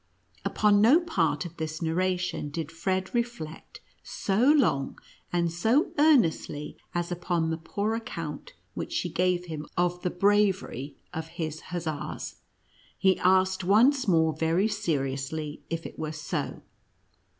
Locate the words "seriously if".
14.67-15.85